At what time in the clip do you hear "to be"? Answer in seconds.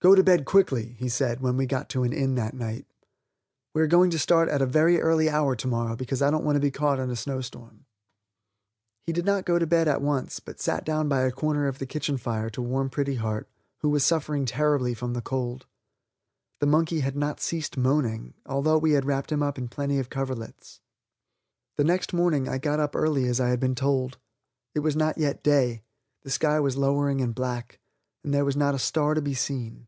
6.56-6.70, 29.14-29.32